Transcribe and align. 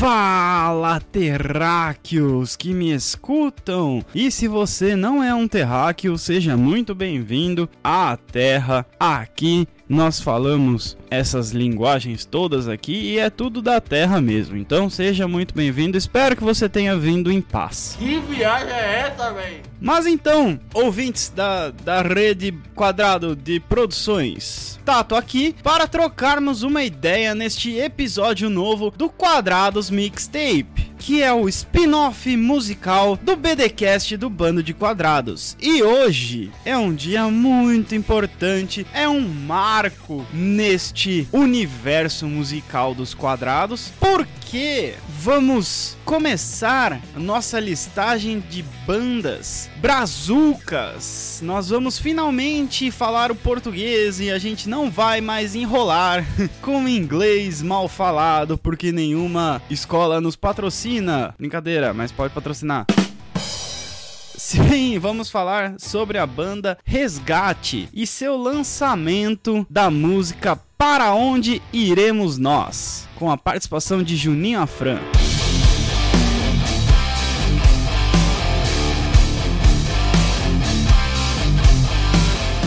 Fala, 0.00 0.98
terráqueos 0.98 2.56
que 2.56 2.72
me 2.72 2.90
escutam! 2.90 4.02
E 4.14 4.30
se 4.30 4.48
você 4.48 4.96
não 4.96 5.22
é 5.22 5.34
um 5.34 5.46
terráqueo, 5.46 6.16
seja 6.16 6.56
muito 6.56 6.94
bem-vindo 6.94 7.68
à 7.84 8.16
Terra. 8.16 8.86
Aqui 8.98 9.68
nós 9.90 10.20
falamos 10.20 10.96
essas 11.10 11.50
linguagens 11.50 12.24
todas 12.24 12.68
aqui 12.68 12.92
e 12.92 13.18
é 13.18 13.28
tudo 13.28 13.60
da 13.60 13.80
Terra 13.80 14.20
mesmo. 14.20 14.56
Então 14.56 14.88
seja 14.88 15.26
muito 15.26 15.52
bem-vindo. 15.52 15.98
Espero 15.98 16.36
que 16.36 16.44
você 16.44 16.68
tenha 16.68 16.96
vindo 16.96 17.32
em 17.32 17.40
paz. 17.40 17.96
Que 17.98 18.20
viagem 18.20 18.72
é 18.72 19.00
essa, 19.08 19.32
velho? 19.32 19.62
Mas 19.80 20.06
então, 20.06 20.60
ouvintes 20.72 21.32
da, 21.34 21.70
da 21.70 22.02
rede 22.02 22.56
quadrado 22.72 23.34
de 23.34 23.58
produções, 23.58 24.78
Tato 24.84 25.16
aqui 25.16 25.56
para 25.62 25.88
trocarmos 25.88 26.62
uma 26.62 26.84
ideia 26.84 27.34
neste 27.34 27.76
episódio 27.76 28.48
novo 28.48 28.92
do 28.96 29.10
Quadrados 29.10 29.90
Mixtape 29.90 30.89
que 31.00 31.22
é 31.22 31.32
o 31.32 31.48
spin-off 31.48 32.36
musical 32.36 33.16
do 33.16 33.34
BDcast 33.34 34.18
do 34.18 34.28
Bando 34.28 34.62
de 34.62 34.74
Quadrados. 34.74 35.56
E 35.58 35.82
hoje 35.82 36.52
é 36.62 36.76
um 36.76 36.94
dia 36.94 37.26
muito 37.28 37.94
importante, 37.94 38.86
é 38.92 39.08
um 39.08 39.26
marco 39.26 40.26
neste 40.32 41.26
universo 41.32 42.26
musical 42.26 42.94
dos 42.94 43.14
quadrados, 43.14 43.90
porque 43.98 44.30
vamos 45.08 45.96
começar 46.04 47.00
nossa 47.14 47.60
listagem 47.60 48.40
de 48.40 48.64
bandas 48.84 49.70
brazucas. 49.76 51.40
Nós 51.40 51.68
vamos 51.68 52.00
finalmente 52.00 52.90
falar 52.90 53.30
o 53.30 53.36
português 53.36 54.18
e 54.18 54.28
a 54.28 54.38
gente 54.38 54.68
não 54.68 54.90
vai 54.90 55.20
mais 55.20 55.54
enrolar 55.54 56.26
com 56.60 56.88
inglês 56.88 57.62
mal 57.62 57.86
falado, 57.86 58.58
porque 58.58 58.90
nenhuma 58.90 59.62
escola 59.70 60.20
nos 60.20 60.34
patrocina. 60.34 61.32
Brincadeira, 61.38 61.94
mas 61.94 62.10
pode 62.10 62.34
patrocinar. 62.34 62.86
Sim, 64.36 64.98
vamos 64.98 65.30
falar 65.30 65.74
sobre 65.78 66.18
a 66.18 66.26
banda 66.26 66.76
Resgate 66.84 67.88
e 67.92 68.04
seu 68.04 68.36
lançamento 68.36 69.64
da 69.70 69.90
música 69.90 70.58
Para 70.80 71.12
Onde 71.12 71.60
Iremos 71.74 72.38
Nós, 72.38 73.06
com 73.16 73.30
a 73.30 73.36
participação 73.36 74.02
de 74.02 74.16
Juninho 74.16 74.60
Afran. 74.60 74.98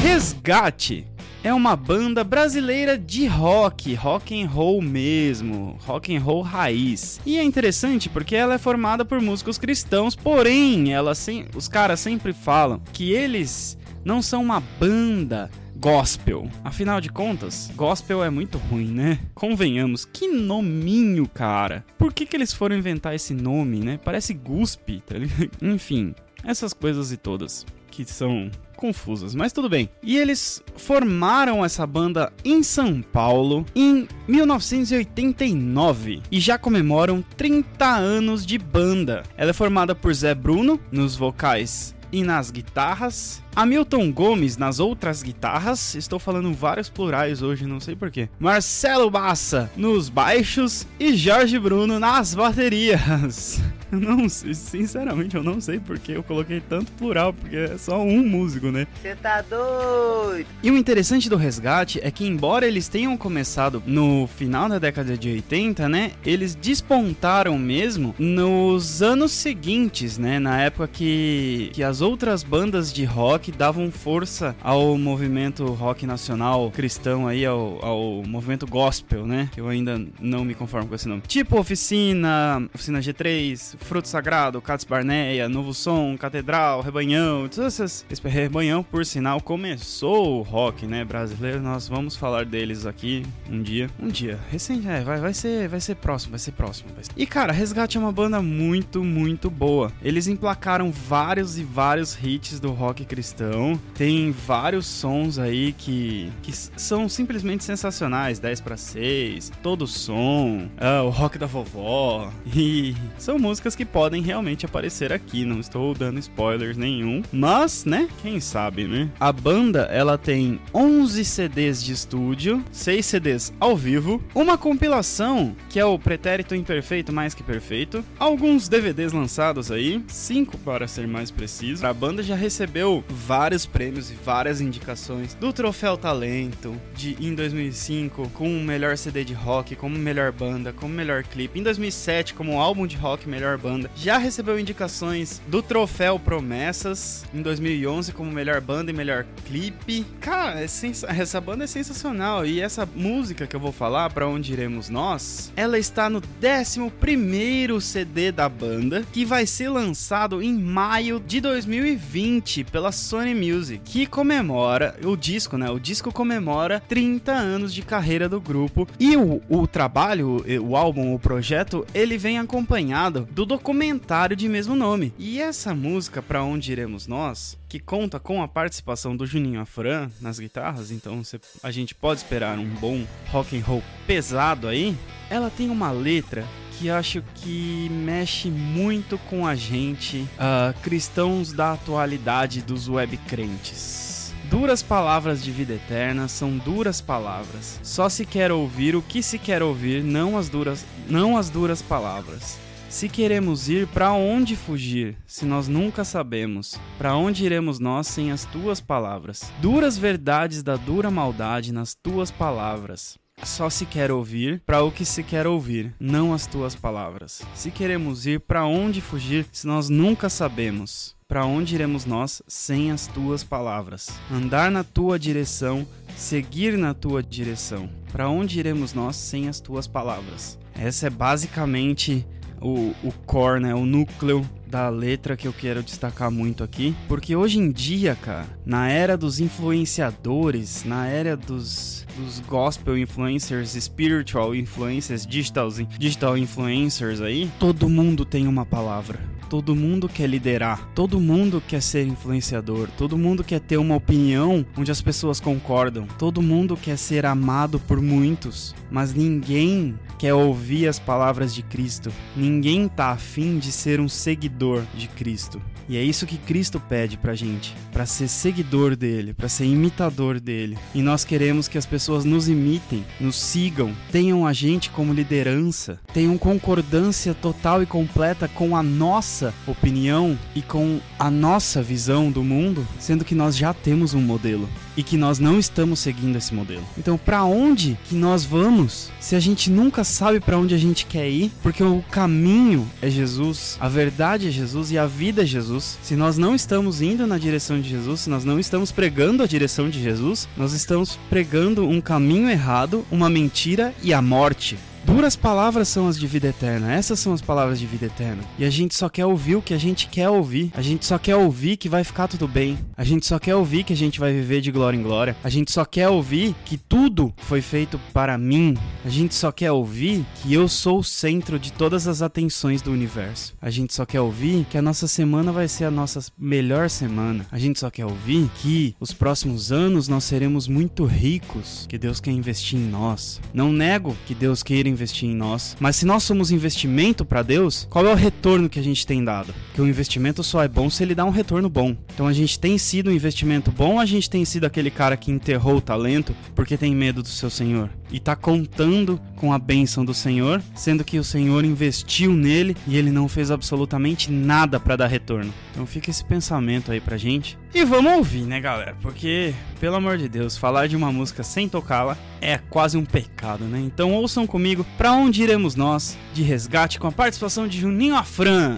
Resgate 0.03 1.08
é 1.44 1.52
uma 1.52 1.75
banda 1.75 2.23
brasileira 2.23 3.00
de 3.00 3.25
rock, 3.25 3.95
rock 3.95 4.39
and 4.39 4.48
roll 4.48 4.80
mesmo, 4.80 5.75
rock 5.83 6.16
and 6.16 6.22
roll 6.22 6.44
raiz. 6.44 7.20
E 7.25 7.39
é 7.39 7.44
interessante 7.44 8.09
porque 8.09 8.36
ela 8.36 8.53
é 8.53 8.59
formada 8.59 9.03
por 9.03 9.20
músicos 9.20 9.58
cristãos, 9.58 10.16
porém, 10.16 10.94
ela 10.94 11.16
sem, 11.16 11.48
os 11.55 11.67
caras 11.67 12.00
sempre 12.00 12.31
falam 12.31 12.80
que 12.94 13.11
eles 13.11 13.75
não 14.05 14.22
são 14.22 14.44
uma 14.44 14.61
banda 14.80 15.50
gospel. 15.83 16.49
Afinal 16.64 17.02
de 17.02 17.10
contas, 17.10 17.70
gospel 17.76 18.23
é 18.23 18.30
muito 18.30 18.58
ruim, 18.58 18.88
né? 18.88 19.20
Convenhamos, 19.36 20.05
que 20.05 20.30
nominho, 20.30 21.27
cara. 21.27 21.83
Por 21.98 22.14
que 22.14 22.26
que 22.26 22.38
eles 22.38 22.54
foram 22.54 22.77
inventar 22.77 23.14
esse 23.14 23.33
nome, 23.33 23.80
né? 23.80 23.99
Parece 24.02 24.33
guspe, 24.33 25.04
tá 25.05 25.17
ligado? 25.17 25.52
Enfim, 25.61 26.16
essas 26.42 26.73
coisas 26.73 27.11
e 27.11 27.17
todas 27.17 27.66
que 27.92 28.05
são 28.05 28.49
confusas, 28.77 29.36
mas 29.36 29.52
tudo 29.52 29.67
bem. 29.70 29.89
E 30.02 30.17
eles 30.17 30.64
formaram 30.77 31.66
essa 31.66 31.86
banda 31.86 32.32
em 32.45 32.64
São 32.64 33.02
Paulo 33.02 33.65
em 33.76 34.08
1989 34.26 36.21
e 36.32 36.39
já 36.39 36.58
comemoram 36.58 37.21
30 37.36 37.86
anos 37.86 38.45
de 38.45 38.58
banda. 38.58 39.23
Ela 39.36 39.50
é 39.50 39.54
formada 39.54 39.94
por 39.94 40.14
Zé 40.14 40.33
Bruno 40.33 40.80
nos 40.92 41.15
vocais 41.17 41.94
e 42.14 42.24
nas 42.24 42.52
guitarras, 42.52 43.42
Hamilton 43.56 44.12
Gomes 44.12 44.56
nas 44.56 44.80
outras 44.80 45.24
guitarras, 45.24 45.96
estou 45.96 46.20
falando 46.20 46.54
vários 46.54 46.88
plurais 46.88 47.42
hoje, 47.42 47.66
não 47.66 47.80
sei 47.80 47.96
porquê. 47.96 48.30
Marcelo 48.40 49.10
Bassa 49.10 49.70
nos 49.76 50.10
baixos 50.10 50.88
e 51.00 51.16
Jorge 51.16 51.58
Bruno 51.58 52.00
nas 52.00 52.36
baterias. 52.36 53.60
Não, 54.04 54.27
sinceramente, 54.27 55.36
eu 55.36 55.43
não 55.43 55.61
sei 55.61 55.80
porque 55.80 56.14
eu 56.14 56.23
coloquei 56.23 56.59
tanto 56.59 56.92
plural, 56.93 57.31
porque 57.33 57.55
é 57.55 57.77
só 57.77 58.02
um 58.02 58.23
músico, 58.27 58.71
né? 58.71 58.87
Você 59.02 59.15
tá 59.15 59.42
doido? 59.42 60.48
E 60.61 60.71
o 60.71 60.77
interessante 60.77 61.30
do 61.30 61.37
resgate 61.37 61.99
é 62.02 62.09
que, 62.09 62.26
embora 62.26 62.65
eles 62.67 62.87
tenham 62.87 63.15
começado 63.15 63.83
no 63.86 64.27
final 64.27 64.67
da 64.67 64.80
década 64.80 65.17
de 65.17 65.30
80, 65.30 65.87
né? 65.87 66.11
Eles 66.26 66.55
despontaram 66.55 67.58
mesmo 67.58 68.15
nos 68.17 69.02
anos 69.02 69.32
seguintes, 69.32 70.17
né? 70.17 70.39
Na 70.39 70.59
época 70.61 70.87
que, 70.87 71.70
que 71.73 71.83
as 71.83 72.02
outras 72.02 72.43
bandas 72.43 72.92
de 72.92 73.03
rock 73.05 73.52
davam 73.52 73.92
força 73.92 74.55
ao 74.61 74.98
movimento 74.98 75.65
rock 75.65 76.05
nacional 76.05 76.71
cristão 76.71 77.27
aí, 77.27 77.45
ao, 77.45 77.83
ao 77.86 78.23
movimento 78.23 78.65
gospel, 78.65 79.26
né? 79.26 79.49
Eu 79.55 79.67
ainda 79.67 80.03
não 80.20 80.43
me 80.43 80.55
conformo 80.55 80.87
com 80.87 80.95
esse 80.95 81.08
nome. 81.08 81.21
Tipo 81.27 81.59
Oficina, 81.59 82.67
Oficina 82.73 82.99
G3, 82.99 83.76
Fruto 83.83 84.08
Sagrado, 84.08 84.61
Cats 84.61 84.86
Barneia, 84.86 85.48
Novo 85.49 85.73
Som, 85.73 86.17
Catedral, 86.17 86.82
Rebanhão, 86.82 87.48
todas 87.48 87.73
essas. 87.73 88.05
Esse 88.10 88.27
Rebanhão, 88.27 88.83
por 88.83 89.05
sinal, 89.05 89.42
começou 89.42 90.39
o 90.39 90.42
rock, 90.42 90.86
né, 90.88 91.04
brasileiro. 91.04 91.61
Nós 91.61 91.88
vamos 91.88 92.16
falar 92.16 92.45
deles 92.45 92.86
aqui 92.86 93.26
um 93.49 93.61
dia. 93.61 93.89
Um 93.99 94.08
dia. 94.08 94.39
Recente, 94.49 94.88
é, 94.88 95.02
vai, 95.02 95.20
vai 95.20 95.33
ser, 95.33 95.67
vai 95.67 95.80
ser 95.80 95.95
próximo, 95.95 96.32
vai 96.32 96.39
ser 96.39 96.52
próximo. 96.52 96.89
Vai 96.94 97.04
ser. 97.04 97.11
E 97.16 97.26
cara, 97.26 97.52
Resgate 97.52 97.98
é 97.98 97.99
uma 97.99 98.11
banda 98.11 98.42
muito, 98.42 99.04
muito 99.04 99.49
boa. 99.49 99.92
Eles 100.02 100.27
emplacaram 100.27 100.92
vários 100.92 101.58
e 101.58 101.64
vários 101.64 102.17
hits 102.21 102.60
do 102.60 102.71
rock 102.71 103.05
cristão. 103.05 103.80
Tem 103.95 104.32
vários 104.32 104.86
sons 104.88 105.38
aí 105.38 105.73
que, 105.73 106.32
que 106.42 106.52
são 106.54 107.10
simplesmente 107.10 107.64
sensacionais. 107.64 108.39
10 108.39 108.61
para 108.61 108.77
6, 108.77 109.52
todo 109.61 109.88
som, 109.88 110.67
uh, 110.77 111.04
o 111.05 111.10
rock 111.10 111.38
da 111.38 111.45
vovó. 111.45 112.32
E 112.55 112.95
são 113.17 113.39
músicas 113.39 113.73
que 113.76 113.86
podem 113.86 114.22
realmente 114.22 114.66
aparecer 114.66 115.11
aqui. 115.11 115.45
Não 115.45 115.60
estou 115.60 115.94
dando 115.94 116.20
spoilers 116.20 116.78
nenhum, 116.78 117.22
mas, 117.32 117.86
né? 117.86 118.08
Quem 118.22 118.39
sabe, 118.39 118.86
né? 118.88 119.10
A 119.20 119.32
banda 119.32 119.82
ela 119.92 120.17
tem 120.17 120.60
11 120.73 121.23
CDs 121.26 121.83
de 121.83 121.94
estúdio, 121.94 122.64
6 122.72 123.06
CDs 123.06 123.54
ao 123.60 123.76
vivo, 123.76 124.22
uma 124.33 124.58
compilação 124.58 125.56
que 125.70 125.80
é 125.80 125.86
o 125.86 125.98
Pretérito 125.98 126.56
Imperfeito 126.56 127.12
mais 127.12 127.33
que 127.33 127.44
perfeito, 127.44 128.04
alguns 128.19 128.68
DVDs 128.68 129.12
lançados 129.12 129.72
aí, 129.72 130.04
5 130.07 130.57
para 130.60 130.88
ser 130.88 131.07
mais 131.07 131.31
preciso. 131.31 131.86
A 131.86 131.94
banda 131.94 132.22
já 132.24 132.36
recebeu 132.36 133.04
vários 133.10 133.66
prêmios 133.66 134.12
e 134.12 134.13
várias 134.13 134.62
indicações 134.62 135.33
do 135.36 135.51
Troféu 135.51 135.98
Talento 135.98 136.75
de 136.95 137.18
em 137.19 137.33
2005 137.33 138.30
com 138.30 138.48
o 138.48 138.63
melhor 138.63 138.98
CD 138.98 139.24
de 139.24 139.33
rock, 139.33 139.75
como 139.75 139.98
melhor 139.98 140.31
banda, 140.31 140.74
como 140.74 140.94
melhor 140.94 141.24
clipe, 141.24 141.60
em 141.60 141.63
2007 141.63 142.33
como 142.33 142.60
álbum 142.60 142.86
de 142.86 142.95
rock 142.98 143.28
melhor 143.28 143.57
banda. 143.63 143.89
Já 143.95 144.18
recebeu 144.18 144.60
indicações 144.60 145.42
do 145.48 145.62
Troféu 145.62 146.19
Promessas 146.19 147.24
em 147.33 147.42
2011 147.42 148.12
como 148.12 148.30
melhor 148.30 148.60
banda 148.60 148.92
e 148.92 148.94
melhor 148.94 149.25
clipe. 149.45 150.06
Cara, 150.19 150.60
é 150.60 150.68
sens... 150.68 151.04
essa 151.04 151.39
banda 151.39 151.63
é 151.63 151.68
sensacional 151.68 152.45
e 152.45 152.60
essa 152.60 152.86
música 152.94 153.48
que 153.48 153.56
eu 153.56 153.60
vou 153.60 153.71
falar, 153.71 154.10
para 154.10 154.27
onde 154.27 154.51
iremos 154.51 154.89
nós, 154.89 155.54
ela 155.56 155.80
está 155.80 156.10
no 156.10 156.21
11 156.44 157.80
CD 157.80 158.31
da 158.33 158.50
banda, 158.50 159.06
que 159.13 159.24
vai 159.24 159.45
ser 159.45 159.69
lançado 159.69 160.42
em 160.42 160.54
maio 160.54 161.21
de 161.25 161.39
2020 161.39 162.66
pela 162.66 162.92
Sony 162.92 163.33
Music, 163.33 163.81
que 163.86 164.06
comemora 164.06 164.95
o 165.06 165.16
disco, 165.16 165.57
né? 165.57 165.69
O 165.69 165.80
disco 165.80 166.12
comemora 166.12 166.81
30 166.81 167.31
anos 167.31 167.74
de 167.74 167.81
carreira 167.81 168.27
do 168.27 168.42
grupo 168.42 168.88
e 169.00 169.16
o, 169.16 169.42
o 169.48 169.66
trabalho, 169.66 170.44
o 170.62 170.75
álbum, 170.75 171.13
o 171.13 171.19
projeto, 171.19 171.86
ele 171.94 172.18
vem 172.18 172.39
acompanhado 172.39 173.27
do 173.31 173.43
documentário 173.45 174.36
de 174.36 174.48
mesmo 174.48 174.75
nome. 174.75 175.13
E 175.18 175.42
essa 175.42 175.74
música, 175.74 176.22
Para 176.22 176.44
Onde 176.44 176.72
Iremos 176.72 177.07
Nós, 177.07 177.57
que 177.68 177.80
conta 177.80 178.19
com 178.19 178.42
a 178.42 178.48
participação 178.48 179.16
do 179.16 179.25
Juninho 179.25 179.62
Afran 179.62 180.10
nas 180.22 180.40
guitarras, 180.40 180.92
então 180.92 181.24
cê, 181.24 181.40
a 181.62 181.72
gente 181.72 181.95
pode 181.95 182.19
esperar 182.22 182.57
um 182.57 182.69
bom 182.69 183.06
rock 183.31 183.57
and 183.57 183.63
roll 183.63 183.84
pesado 184.06 184.68
aí. 184.68 184.95
Ela 185.30 185.50
tem 185.50 185.69
uma 185.69 185.92
letra 185.92 186.45
que 186.78 186.90
acho 186.90 187.24
que 187.36 187.88
mexe 187.90 188.50
muito 188.50 189.18
com 189.30 189.48
a 189.48 189.56
gente, 189.56 190.28
uh, 190.38 190.80
cristãos 190.81 191.54
da 191.54 191.74
atualidade 191.74 192.62
dos 192.62 192.90
web 192.90 193.16
crentes. 193.28 194.34
Duras 194.50 194.84
palavras 194.84 195.44
de 195.44 195.51
vida 195.51 195.74
eterna 195.74 196.28
são 196.28 196.57
duras 196.57 197.01
palavras. 197.01 197.80
Só 197.81 198.07
se 198.07 198.25
quer 198.25 198.51
ouvir 198.51 198.95
o 198.95 199.01
que 199.01 199.24
se 199.24 199.40
quer 199.40 199.63
ouvir, 199.63 200.04
não 200.04 200.38
as 200.38 200.50
duras, 200.50 200.86
não 201.07 201.38
as 201.38 201.50
duras 201.50 201.81
palavras. 201.81 202.62
Se 202.94 203.10
queremos 203.10 203.69
ir, 203.69 203.88
para 203.88 204.13
onde 204.13 204.56
fugir, 204.56 205.18
se 205.25 205.45
nós 205.45 205.68
nunca 205.68 206.06
sabemos? 206.06 206.80
Para 206.95 207.16
onde 207.16 207.44
iremos 207.44 207.80
nós 207.80 208.06
sem 208.06 208.31
as 208.31 208.45
tuas 208.45 208.80
palavras? 208.80 209.51
Duras 209.60 209.98
verdades 209.98 210.62
da 210.62 210.75
dura 210.75 211.10
maldade 211.10 211.74
nas 211.74 211.95
tuas 211.95 212.30
palavras. 212.30 213.18
só 213.44 213.68
se 213.68 213.88
quer 213.88 214.12
ouvir 214.12 214.62
para 214.63 214.84
o 214.84 214.92
que 214.92 215.06
se 215.06 215.24
quer 215.24 215.48
ouvir, 215.48 215.92
não 216.00 216.36
as 216.36 216.45
tuas 216.45 216.75
palavras. 216.75 217.42
Se 217.56 217.72
queremos 217.72 218.28
ir, 218.28 218.40
para 218.42 218.63
onde 218.63 219.01
fugir 219.01 219.48
se 219.51 219.66
nós 219.66 219.90
nunca 219.90 220.30
sabemos? 220.30 221.16
Para 221.28 221.48
onde 221.48 221.74
iremos 221.74 222.06
nós 222.06 222.44
sem 222.48 222.92
as 222.92 223.07
tuas 223.07 223.44
palavras? 223.44 224.12
Andar 224.31 224.69
na 224.69 224.84
tua 224.84 225.18
direção, 225.18 225.86
seguir 226.16 226.78
na 226.78 226.94
tua 226.94 227.24
direção. 227.24 227.90
Para 228.12 228.30
onde 228.30 228.60
iremos 228.60 228.94
nós 228.94 229.16
sem 229.16 229.50
as 229.50 229.60
tuas 229.60 229.88
palavras? 229.88 230.60
Essa 230.75 231.07
é 231.07 231.10
basicamente 231.10 232.24
o, 232.63 232.95
o 233.04 233.12
core, 233.25 233.60
né, 233.60 233.75
o 233.75 233.86
núcleo 233.86 234.48
da 234.65 234.89
letra 234.89 235.38
que 235.38 235.48
eu 235.48 235.54
quero 235.54 235.83
destacar 235.83 236.31
muito 236.31 236.63
aqui, 236.63 236.95
porque 237.07 237.36
hoje 237.36 237.60
em 237.60 237.71
dia, 237.71 238.15
cara, 238.15 238.48
na 238.65 238.89
era 238.89 239.15
dos 239.15 239.39
influenciadores, 239.39 240.83
na 240.83 241.06
era 241.06 241.38
dos, 241.38 242.07
dos 242.18 242.39
gospel 242.39 242.98
influencers, 242.98 243.71
spiritual 243.71 244.56
influencers, 244.56 245.27
digital, 245.27 245.69
digital 246.00 246.36
influencers 246.36 247.21
aí, 247.21 247.51
todo 247.60 247.88
mundo 247.88 248.25
tem 248.25 248.48
uma 248.48 248.66
palavra. 248.66 249.32
Todo 249.53 249.75
mundo 249.75 250.09
quer 250.09 250.25
liderar, 250.25 250.83
todo 250.95 251.19
mundo 251.19 251.61
quer 251.67 251.79
ser 251.79 252.07
influenciador, 252.07 252.89
todo 252.97 253.15
mundo 253.15 253.44
quer 253.44 253.59
ter 253.59 253.77
uma 253.77 253.95
opinião 253.95 254.65
onde 254.75 254.91
as 254.91 255.00
pessoas 255.00 255.39
concordam, 255.39 256.07
todo 256.17 256.41
mundo 256.41 256.75
quer 256.75 256.97
ser 256.97 257.23
amado 257.23 257.79
por 257.79 258.01
muitos, 258.01 258.73
mas 258.89 259.13
ninguém 259.13 259.94
quer 260.17 260.33
ouvir 260.33 260.88
as 260.88 260.97
palavras 260.97 261.53
de 261.53 261.61
Cristo. 261.61 262.11
Ninguém 262.35 262.88
tá 262.88 263.11
afim 263.11 263.59
de 263.59 263.71
ser 263.71 264.00
um 264.00 264.09
seguidor 264.09 264.81
de 264.95 265.07
Cristo. 265.07 265.61
E 265.88 265.97
é 265.97 266.03
isso 266.03 266.25
que 266.25 266.38
Cristo 266.38 266.80
pede 266.80 267.18
pra 267.18 267.35
gente, 267.35 267.75
para 267.91 268.06
ser 268.06 268.27
seguidor 268.27 268.95
dele, 268.95 269.33
para 269.33 269.50
ser 269.50 269.65
imitador 269.65 270.39
dele. 270.39 270.77
E 270.95 271.01
nós 271.01 271.24
queremos 271.24 271.68
que 271.68 271.77
as 271.77 271.85
pessoas 271.85 272.24
nos 272.24 272.47
imitem, 272.47 273.06
nos 273.19 273.35
sigam, 273.35 273.94
tenham 274.12 274.47
a 274.47 274.53
gente 274.53 274.89
como 274.89 275.13
liderança, 275.13 276.00
tenham 276.13 276.38
concordância 276.38 277.33
total 277.33 277.83
e 277.83 277.85
completa 277.85 278.47
com 278.47 278.75
a 278.75 278.83
nossa 278.83 279.53
opinião 279.68 280.38
e 280.56 280.62
com 280.62 281.00
a 281.19 281.30
nossa 281.30 281.81
visão 281.81 282.31
do 282.31 282.44
mundo, 282.44 282.88
sendo 283.00 283.25
que 283.25 283.35
nós 283.35 283.56
já 283.57 283.74
temos 283.74 284.13
um 284.13 284.21
modelo 284.21 284.69
e 284.95 285.04
que 285.04 285.18
nós 285.18 285.40
não 285.40 285.60
estamos 285.60 286.00
seguindo 286.00 286.38
esse 286.38 286.54
modelo. 286.54 286.84
Então, 286.98 287.18
para 287.18 287.44
onde 287.44 287.98
que 288.06 288.16
nós 288.16 288.44
vamos 288.44 289.12
se 289.19 289.36
a 289.36 289.40
gente 289.40 289.69
nunca 289.69 290.04
sabe 290.04 290.40
para 290.40 290.57
onde 290.57 290.75
a 290.75 290.78
gente 290.78 291.06
quer 291.06 291.30
ir? 291.30 291.51
Porque 291.62 291.84
o 291.84 292.04
caminho 292.12 292.90
é 293.01 293.10
Jesus, 293.10 293.78
a 293.80 293.88
verdade 293.88 294.48
é 294.48 294.51
Jesus 294.51 294.92
e 294.92 294.98
a 294.98 295.06
vida 295.06 295.44
é 295.44 295.45
Jesus. 295.45 295.98
Se 296.01 296.16
nós 296.16 296.38
não 296.38 296.56
estamos 296.56 297.01
indo 297.01 297.25
na 297.25 297.38
direção 297.38 297.80
de 297.80 297.90
Jesus, 297.90 298.22
se 298.22 298.30
nós 298.30 298.45
não 298.45 298.60
estamos 298.60 298.92
pregando 298.92 299.44
a 299.44 299.48
direção 299.48 299.90
de 299.90 300.01
Jesus, 300.01 300.48
nós 300.57 300.74
estamos 300.74 301.18
pregando 301.30 301.88
um 301.88 302.01
caminho 302.01 302.50
errado, 302.50 303.06
uma 303.12 303.30
mentira 303.30 303.94
e 304.01 304.13
a 304.13 304.22
morte. 304.22 304.78
Duras 305.05 305.35
palavras 305.35 305.89
são 305.89 306.07
as 306.07 306.17
de 306.17 306.25
vida 306.25 306.47
eterna. 306.47 306.94
Essas 306.94 307.19
são 307.19 307.33
as 307.33 307.41
palavras 307.41 307.77
de 307.77 307.85
vida 307.85 308.05
eterna. 308.05 308.41
E 308.57 308.65
a 308.65 308.69
gente 308.69 308.95
só 308.95 309.09
quer 309.09 309.25
ouvir 309.25 309.55
o 309.55 309.61
que 309.61 309.73
a 309.73 309.77
gente 309.77 310.07
quer 310.07 310.29
ouvir. 310.29 310.71
A 310.73 310.81
gente 310.81 311.05
só 311.05 311.17
quer 311.17 311.35
ouvir 311.35 311.77
que 311.77 311.88
vai 311.88 312.03
ficar 312.03 312.27
tudo 312.27 312.47
bem. 312.47 312.79
A 312.95 313.03
gente 313.03 313.25
só 313.25 313.38
quer 313.38 313.55
ouvir 313.55 313.83
que 313.83 313.94
a 313.94 313.95
gente 313.95 314.19
vai 314.19 314.33
viver 314.33 314.59
de 314.61 314.71
glória 314.71 314.97
em 314.97 315.03
glória. 315.03 315.35
A 315.44 315.50
gente 315.50 315.71
só 315.71 315.85
quer 315.85 316.09
ouvir 316.09 316.55
que 316.65 316.77
tudo 316.77 317.33
foi 317.38 317.61
feito 317.61 318.00
para 318.11 318.38
mim. 318.38 318.75
A 319.05 319.09
gente 319.09 319.35
só 319.35 319.51
quer 319.51 319.71
ouvir 319.71 320.25
que 320.41 320.53
eu 320.53 320.67
sou 320.67 321.00
o 321.00 321.03
centro 321.03 321.59
de 321.59 321.71
todas 321.71 322.07
as 322.07 322.21
atenções 322.21 322.81
do 322.81 322.91
universo. 322.91 323.53
A 323.61 323.69
gente 323.69 323.94
só 323.94 324.06
quer 324.06 324.21
ouvir 324.21 324.65
que 324.69 324.77
a 324.77 324.81
nossa 324.81 325.07
semana 325.07 325.51
vai 325.51 325.67
ser 325.67 325.83
a 325.85 325.91
nossa 325.91 326.21
melhor 326.38 326.89
semana. 326.89 327.45
A 327.51 327.59
gente 327.59 327.79
só 327.79 327.91
quer 327.91 328.06
ouvir 328.06 328.49
que 328.61 328.95
os 328.99 329.13
próximos 329.13 329.71
anos 329.71 330.07
nós 330.07 330.23
seremos 330.23 330.67
muito 330.67 331.06
ricos, 331.06 331.85
que 331.88 331.97
Deus 331.97 332.19
quer 332.19 332.31
investir 332.31 332.79
em 332.79 332.88
nós. 332.88 333.39
Não 333.53 333.71
nego 333.71 334.15
que 334.25 334.33
Deus 334.33 334.63
queira 334.63 334.89
investir 334.89 335.02
em 335.25 335.35
nós. 335.35 335.75
Mas 335.79 335.95
se 335.95 336.05
nós 336.05 336.23
somos 336.23 336.51
investimento 336.51 337.25
para 337.25 337.41
Deus, 337.41 337.88
qual 337.89 338.05
é 338.05 338.11
o 338.11 338.15
retorno 338.15 338.69
que 338.69 338.79
a 338.79 338.83
gente 338.83 339.05
tem 339.05 339.23
dado? 339.23 339.53
Que 339.73 339.81
o 339.81 339.88
investimento 339.88 340.44
só 340.44 340.63
é 340.63 340.67
bom 340.67 340.89
se 340.89 341.03
ele 341.03 341.15
dá 341.15 341.25
um 341.25 341.29
retorno 341.29 341.69
bom. 341.69 341.95
Então 342.13 342.27
a 342.27 342.33
gente 342.33 342.59
tem 342.59 342.77
sido 342.77 343.09
um 343.09 343.13
investimento 343.13 343.71
bom, 343.71 344.00
a 344.00 344.05
gente 344.05 344.29
tem 344.29 344.45
sido 344.45 344.65
aquele 344.65 344.91
cara 344.91 345.17
que 345.17 345.31
enterrou 345.31 345.77
o 345.77 345.81
talento 345.81 346.35
porque 346.55 346.77
tem 346.77 346.95
medo 346.95 347.21
do 347.21 347.27
seu 347.29 347.50
Senhor 347.50 347.89
e 348.13 348.19
tá 348.19 348.36
contando 348.36 349.19
com 349.36 349.51
a 349.51 349.57
bênção 349.57 350.06
do 350.06 350.13
Senhor, 350.13 350.62
sendo 350.75 351.04
que 351.04 351.18
o 351.18 351.24
Senhor 351.24 351.65
investiu 351.65 352.31
nele 352.33 352.77
e 352.88 352.95
ele 352.95 353.12
não 353.12 353.27
fez 353.27 353.50
absolutamente 353.51 354.31
nada 354.31 354.80
para 354.80 354.95
dar 354.95 355.07
retorno. 355.07 355.51
Então 355.71 355.86
fica 355.86 356.12
esse 356.12 356.24
pensamento 356.24 356.92
aí 356.92 357.01
pra 357.01 357.18
gente. 357.18 357.57
E 357.74 357.83
vamos 357.83 358.13
ouvir, 358.13 358.44
né, 358.44 358.62
galera? 358.62 358.95
Porque, 359.01 359.54
pelo 359.80 359.95
amor 359.95 360.18
de 360.18 360.30
Deus, 360.30 360.56
falar 360.56 360.88
de 360.88 360.95
uma 360.95 361.12
música 361.12 361.42
sem 361.42 361.68
tocá-la 361.68 362.15
é 362.39 362.57
quase 362.57 362.95
um 362.95 363.04
pecado, 363.04 363.65
né? 363.65 363.80
Então 363.80 364.13
ouçam 364.13 364.45
comigo 364.45 364.86
Pra 364.95 365.12
Onde 365.12 365.42
Iremos 365.42 365.75
Nós, 365.75 366.18
de 366.33 366.44
Resgate, 366.44 367.00
com 367.00 367.07
a 367.07 367.12
participação 367.12 367.68
de 367.68 367.80
Juninho 367.80 368.16
Afran. 368.16 368.77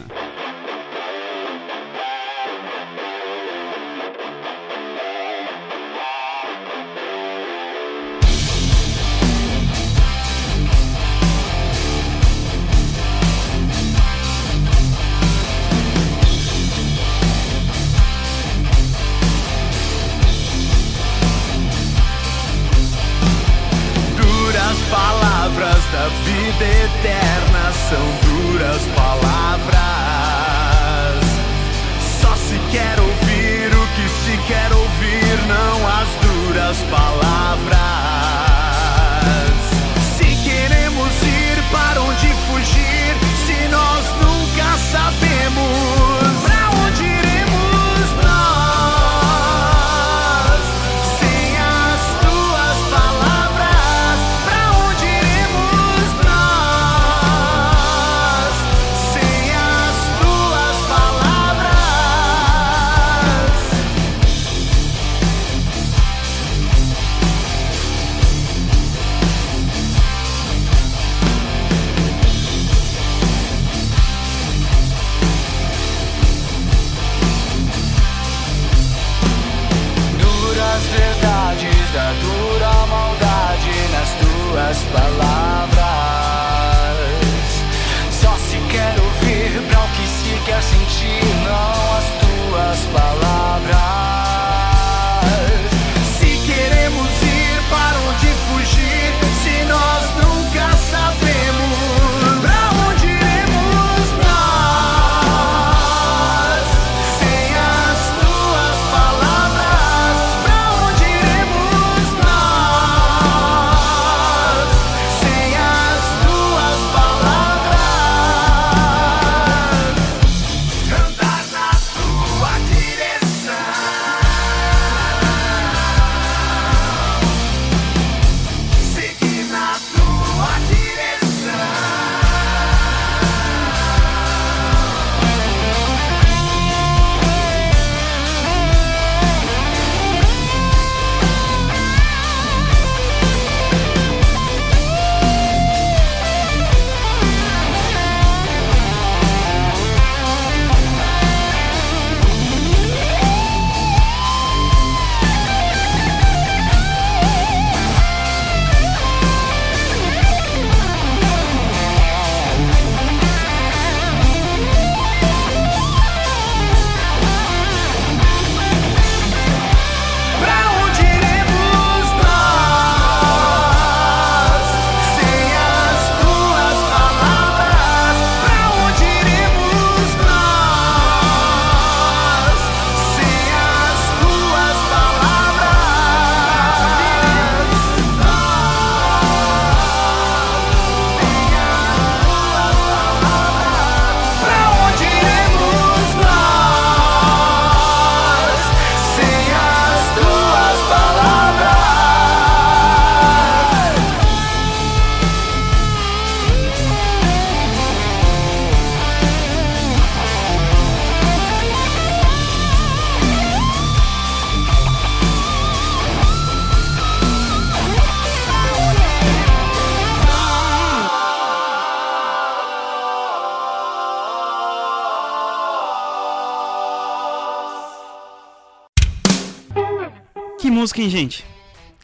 Música, 230.86 231.02
hein, 231.02 231.10
gente? 231.10 231.44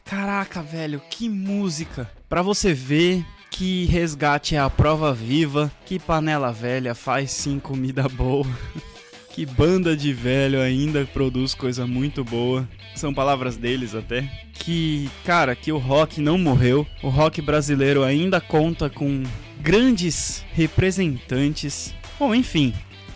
Caraca, 0.04 0.60
velho, 0.60 1.00
que 1.08 1.28
música. 1.28 2.10
Pra 2.28 2.42
você 2.42 2.74
ver 2.74 3.24
que 3.48 3.84
resgate 3.84 4.56
é 4.56 4.58
a 4.58 4.68
prova 4.68 5.14
viva, 5.14 5.70
que 5.86 6.00
panela 6.00 6.50
velha 6.50 6.92
faz 6.92 7.30
sim 7.30 7.60
comida 7.60 8.08
boa. 8.08 8.44
que 9.30 9.46
banda 9.46 9.96
de 9.96 10.12
velho 10.12 10.60
ainda 10.60 11.04
produz 11.04 11.54
coisa 11.54 11.86
muito 11.86 12.24
boa. 12.24 12.68
São 12.96 13.14
palavras 13.14 13.56
deles 13.56 13.94
até. 13.94 14.28
Que, 14.52 15.08
cara, 15.24 15.54
que 15.54 15.70
o 15.70 15.78
rock 15.78 16.20
não 16.20 16.36
morreu. 16.36 16.84
O 17.04 17.08
rock 17.08 17.40
brasileiro 17.40 18.02
ainda 18.02 18.40
conta 18.40 18.90
com 18.90 19.22
grandes 19.60 20.44
representantes. 20.54 21.94
Bom, 22.18 22.34
enfim, 22.34 22.74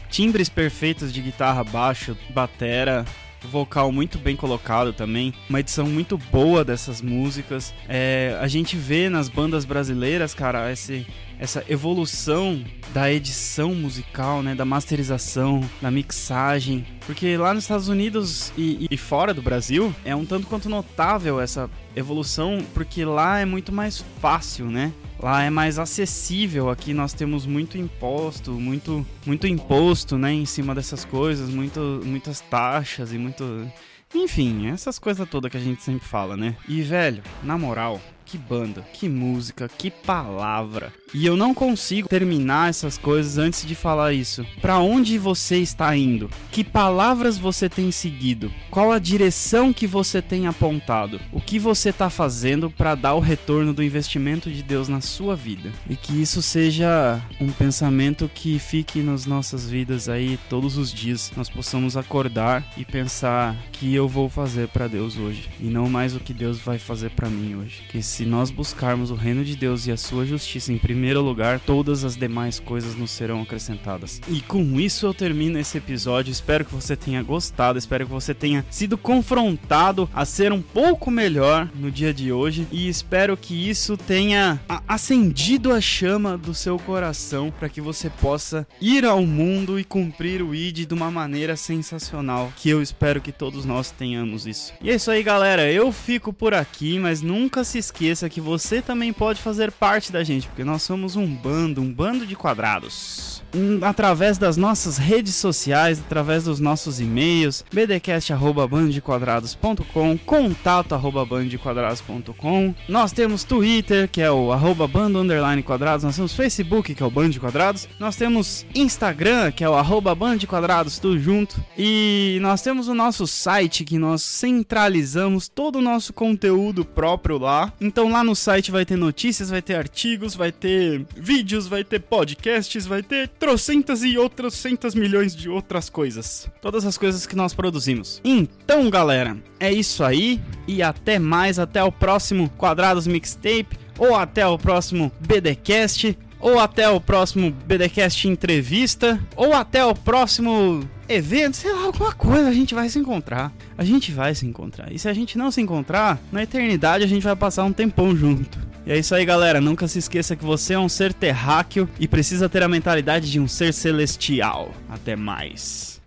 timbres 0.08 0.48
perfeitos 0.48 1.12
de 1.12 1.20
guitarra, 1.20 1.64
baixo, 1.64 2.16
batera, 2.30 3.04
vocal 3.46 3.90
muito 3.90 4.18
bem 4.18 4.36
colocado 4.36 4.92
também, 4.92 5.32
uma 5.48 5.60
edição 5.60 5.86
muito 5.86 6.18
boa 6.18 6.64
dessas 6.64 7.00
músicas. 7.00 7.72
É, 7.88 8.36
a 8.40 8.48
gente 8.48 8.76
vê 8.76 9.08
nas 9.08 9.28
bandas 9.28 9.64
brasileiras, 9.64 10.34
cara, 10.34 10.70
esse, 10.70 11.06
essa 11.38 11.64
evolução 11.68 12.62
da 12.92 13.12
edição 13.12 13.74
musical, 13.74 14.42
né, 14.42 14.54
da 14.54 14.64
masterização, 14.64 15.62
da 15.80 15.90
mixagem, 15.90 16.84
porque 17.06 17.36
lá 17.36 17.54
nos 17.54 17.64
Estados 17.64 17.88
Unidos 17.88 18.52
e, 18.56 18.86
e 18.90 18.96
fora 18.96 19.32
do 19.32 19.42
Brasil 19.42 19.94
é 20.04 20.14
um 20.14 20.24
tanto 20.24 20.46
quanto 20.46 20.68
notável 20.68 21.40
essa 21.40 21.70
evolução, 21.94 22.58
porque 22.74 23.04
lá 23.04 23.40
é 23.40 23.44
muito 23.44 23.72
mais 23.72 24.04
fácil, 24.20 24.66
né? 24.66 24.92
Lá 25.18 25.42
é 25.42 25.50
mais 25.50 25.78
acessível, 25.78 26.68
aqui 26.68 26.92
nós 26.92 27.14
temos 27.14 27.46
muito 27.46 27.78
imposto, 27.78 28.52
muito, 28.52 29.04
muito 29.24 29.46
imposto, 29.46 30.18
né, 30.18 30.32
em 30.32 30.44
cima 30.44 30.74
dessas 30.74 31.04
coisas, 31.04 31.48
muito, 31.48 32.02
muitas 32.04 32.40
taxas 32.40 33.12
e 33.12 33.18
muito... 33.18 33.70
Enfim, 34.14 34.68
essas 34.68 34.98
coisas 34.98 35.28
todas 35.28 35.50
que 35.50 35.56
a 35.56 35.60
gente 35.60 35.82
sempre 35.82 36.06
fala, 36.06 36.36
né? 36.36 36.56
E, 36.68 36.80
velho, 36.82 37.22
na 37.42 37.58
moral, 37.58 38.00
que 38.26 38.36
banda, 38.36 38.84
que 38.92 39.08
música, 39.08 39.68
que 39.68 39.90
palavra. 39.90 40.92
E 41.14 41.24
eu 41.24 41.36
não 41.36 41.54
consigo 41.54 42.08
terminar 42.08 42.68
essas 42.68 42.98
coisas 42.98 43.38
antes 43.38 43.64
de 43.64 43.74
falar 43.74 44.12
isso. 44.12 44.44
Para 44.60 44.78
onde 44.80 45.16
você 45.16 45.58
está 45.58 45.96
indo? 45.96 46.28
Que 46.50 46.64
palavras 46.64 47.38
você 47.38 47.68
tem 47.68 47.90
seguido? 47.92 48.52
Qual 48.70 48.92
a 48.92 48.98
direção 48.98 49.72
que 49.72 49.86
você 49.86 50.20
tem 50.20 50.46
apontado? 50.46 51.20
O 51.32 51.40
que 51.40 51.58
você 51.58 51.90
está 51.90 52.10
fazendo 52.10 52.68
para 52.68 52.96
dar 52.96 53.14
o 53.14 53.20
retorno 53.20 53.72
do 53.72 53.82
investimento 53.82 54.50
de 54.50 54.62
Deus 54.62 54.88
na 54.88 55.00
sua 55.00 55.36
vida? 55.36 55.72
E 55.88 55.94
que 55.94 56.20
isso 56.20 56.42
seja 56.42 57.22
um 57.40 57.50
pensamento 57.52 58.28
que 58.34 58.58
fique 58.58 59.00
nas 59.00 59.24
nossas 59.24 59.70
vidas 59.70 60.08
aí 60.08 60.38
todos 60.50 60.76
os 60.76 60.92
dias. 60.92 61.32
Nós 61.36 61.48
possamos 61.48 61.96
acordar 61.96 62.66
e 62.76 62.84
pensar 62.84 63.56
que 63.72 63.94
eu 63.94 64.08
vou 64.08 64.28
fazer 64.28 64.68
para 64.68 64.88
Deus 64.88 65.16
hoje 65.16 65.48
e 65.60 65.64
não 65.64 65.88
mais 65.88 66.16
o 66.16 66.20
que 66.20 66.34
Deus 66.34 66.58
vai 66.58 66.78
fazer 66.78 67.10
para 67.10 67.30
mim 67.30 67.54
hoje. 67.54 67.82
Que 67.88 68.02
se 68.16 68.24
nós 68.24 68.50
buscarmos 68.50 69.10
o 69.10 69.14
reino 69.14 69.44
de 69.44 69.54
Deus 69.54 69.86
e 69.86 69.92
a 69.92 69.96
sua 69.98 70.24
justiça 70.24 70.72
em 70.72 70.78
primeiro 70.78 71.20
lugar, 71.20 71.60
todas 71.60 72.02
as 72.02 72.16
demais 72.16 72.58
coisas 72.58 72.94
nos 72.94 73.10
serão 73.10 73.42
acrescentadas. 73.42 74.22
E 74.26 74.40
com 74.40 74.80
isso 74.80 75.04
eu 75.04 75.12
termino 75.12 75.58
esse 75.58 75.76
episódio. 75.76 76.32
Espero 76.32 76.64
que 76.64 76.74
você 76.74 76.96
tenha 76.96 77.22
gostado, 77.22 77.78
espero 77.78 78.06
que 78.06 78.12
você 78.12 78.32
tenha 78.32 78.64
sido 78.70 78.96
confrontado 78.96 80.08
a 80.14 80.24
ser 80.24 80.50
um 80.50 80.62
pouco 80.62 81.10
melhor 81.10 81.68
no 81.74 81.90
dia 81.90 82.14
de 82.14 82.32
hoje 82.32 82.66
e 82.72 82.88
espero 82.88 83.36
que 83.36 83.68
isso 83.68 83.98
tenha 83.98 84.58
acendido 84.88 85.70
a 85.70 85.78
chama 85.78 86.38
do 86.38 86.54
seu 86.54 86.78
coração 86.78 87.50
para 87.50 87.68
que 87.68 87.82
você 87.82 88.08
possa 88.08 88.66
ir 88.80 89.04
ao 89.04 89.26
mundo 89.26 89.78
e 89.78 89.84
cumprir 89.84 90.40
o 90.40 90.54
ID 90.54 90.86
de 90.86 90.94
uma 90.94 91.10
maneira 91.10 91.54
sensacional, 91.54 92.50
que 92.56 92.70
eu 92.70 92.80
espero 92.80 93.20
que 93.20 93.30
todos 93.30 93.66
nós 93.66 93.90
tenhamos 93.90 94.46
isso. 94.46 94.72
E 94.80 94.88
é 94.88 94.94
isso 94.94 95.10
aí, 95.10 95.22
galera. 95.22 95.70
Eu 95.70 95.92
fico 95.92 96.32
por 96.32 96.54
aqui, 96.54 96.98
mas 96.98 97.20
nunca 97.20 97.62
se 97.62 97.76
esqueça 97.76 98.05
esqueça 98.06 98.28
que 98.28 98.40
você 98.40 98.80
também 98.80 99.12
pode 99.12 99.40
fazer 99.40 99.72
parte 99.72 100.12
da 100.12 100.22
gente, 100.22 100.46
porque 100.46 100.62
nós 100.62 100.82
somos 100.82 101.16
um 101.16 101.26
bando, 101.26 101.80
um 101.80 101.92
bando 101.92 102.24
de 102.24 102.36
quadrados 102.36 103.36
através 103.82 104.38
das 104.38 104.56
nossas 104.56 104.96
redes 104.98 105.34
sociais, 105.34 106.00
através 106.00 106.44
dos 106.44 106.60
nossos 106.60 107.00
e-mails, 107.00 107.64
bdcast.bandequadrados.com, 107.72 110.18
contato.bandequadrados.com. 110.18 112.74
Nós 112.88 113.10
temos 113.12 113.42
Twitter, 113.44 114.08
que 114.08 114.20
é 114.20 114.30
o 114.30 114.52
arroba 114.52 114.86
bando 114.86 115.18
underline 115.18 115.62
quadrados, 115.62 116.04
nós 116.04 116.16
temos 116.16 116.34
Facebook, 116.34 116.94
que 116.94 117.02
é 117.02 117.06
o 117.06 117.10
Bando 117.10 117.30
de 117.30 117.40
Quadrados, 117.40 117.88
nós 117.98 118.14
temos 118.16 118.66
Instagram, 118.74 119.50
que 119.52 119.64
é 119.64 119.68
o 119.68 119.74
arroba 119.74 120.14
bando 120.14 120.38
de 120.38 120.46
quadrados, 120.46 120.98
tudo 120.98 121.18
junto, 121.18 121.64
e 121.78 122.38
nós 122.42 122.60
temos 122.62 122.88
o 122.88 122.94
nosso 122.94 123.26
site, 123.26 123.84
que 123.84 123.98
nós 123.98 124.22
centralizamos 124.22 125.48
todo 125.48 125.76
o 125.76 125.82
nosso 125.82 126.12
conteúdo 126.12 126.84
próprio 126.84 127.38
lá. 127.38 127.72
Então 127.80 127.95
lá 128.04 128.22
no 128.22 128.34
site 128.34 128.70
vai 128.70 128.84
ter 128.84 128.96
notícias, 128.96 129.50
vai 129.50 129.62
ter 129.62 129.74
artigos, 129.74 130.34
vai 130.34 130.52
ter 130.52 131.04
vídeos, 131.16 131.66
vai 131.66 131.82
ter 131.82 132.00
podcasts, 132.00 132.86
vai 132.86 133.02
ter 133.02 133.28
trocentas 133.28 134.02
e 134.02 134.18
outras 134.18 134.54
centas 134.54 134.94
milhões 134.94 135.34
de 135.34 135.48
outras 135.48 135.88
coisas. 135.88 136.48
Todas 136.60 136.84
as 136.84 136.98
coisas 136.98 137.26
que 137.26 137.36
nós 137.36 137.54
produzimos. 137.54 138.20
Então, 138.24 138.90
galera, 138.90 139.36
é 139.58 139.72
isso 139.72 140.04
aí 140.04 140.40
e 140.68 140.82
até 140.82 141.18
mais, 141.18 141.58
até 141.58 141.82
o 141.82 141.90
próximo 141.90 142.50
Quadrados 142.50 143.06
Mixtape 143.06 143.78
ou 143.98 144.14
até 144.14 144.46
o 144.46 144.58
próximo 144.58 145.10
BDcast 145.20 146.16
ou 146.46 146.60
até 146.60 146.88
o 146.88 147.00
próximo 147.00 147.50
BDcast 147.50 148.28
entrevista 148.28 149.20
ou 149.34 149.52
até 149.52 149.84
o 149.84 149.92
próximo 149.92 150.88
evento, 151.08 151.56
sei 151.56 151.72
lá, 151.72 151.86
alguma 151.86 152.12
coisa, 152.12 152.48
a 152.48 152.52
gente 152.52 152.72
vai 152.72 152.88
se 152.88 153.00
encontrar. 153.00 153.52
A 153.76 153.82
gente 153.82 154.12
vai 154.12 154.32
se 154.32 154.46
encontrar. 154.46 154.92
E 154.92 154.96
se 154.96 155.08
a 155.08 155.12
gente 155.12 155.36
não 155.36 155.50
se 155.50 155.60
encontrar, 155.60 156.20
na 156.30 156.44
eternidade 156.44 157.02
a 157.02 157.06
gente 157.08 157.24
vai 157.24 157.34
passar 157.34 157.64
um 157.64 157.72
tempão 157.72 158.14
junto. 158.14 158.60
E 158.86 158.92
é 158.92 158.96
isso 158.96 159.12
aí, 159.12 159.24
galera. 159.24 159.60
Nunca 159.60 159.88
se 159.88 159.98
esqueça 159.98 160.36
que 160.36 160.44
você 160.44 160.74
é 160.74 160.78
um 160.78 160.88
ser 160.88 161.12
terráqueo 161.12 161.88
e 161.98 162.06
precisa 162.06 162.48
ter 162.48 162.62
a 162.62 162.68
mentalidade 162.68 163.28
de 163.28 163.40
um 163.40 163.48
ser 163.48 163.74
celestial. 163.74 164.70
Até 164.88 165.16
mais. 165.16 166.00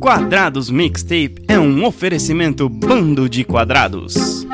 Quadrados 0.00 0.68
Mixtape 0.68 1.36
é 1.46 1.60
um 1.60 1.84
oferecimento 1.84 2.68
bando 2.68 3.28
de 3.28 3.44
quadrados. 3.44 4.44